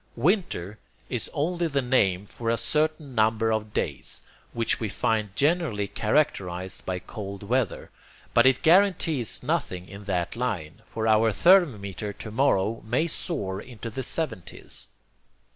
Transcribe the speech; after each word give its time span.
'Winter' 0.15 0.79
is 1.11 1.29
only 1.31 1.67
the 1.67 1.79
name 1.79 2.25
for 2.25 2.49
a 2.49 2.57
certain 2.57 3.13
number 3.13 3.51
of 3.51 3.71
days 3.71 4.23
which 4.51 4.79
we 4.79 4.89
find 4.89 5.35
generally 5.35 5.87
characterized 5.87 6.83
by 6.87 6.97
cold 6.97 7.43
weather, 7.43 7.91
but 8.33 8.47
it 8.47 8.63
guarantees 8.63 9.43
nothing 9.43 9.87
in 9.87 10.05
that 10.05 10.35
line, 10.35 10.81
for 10.87 11.07
our 11.07 11.31
thermometer 11.31 12.11
to 12.13 12.31
morrow 12.31 12.81
may 12.83 13.05
soar 13.05 13.61
into 13.61 13.91
the 13.91 14.01
70's. 14.01 14.87